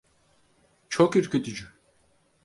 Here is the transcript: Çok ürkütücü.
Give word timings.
Çok 0.89 1.15
ürkütücü. 1.15 1.67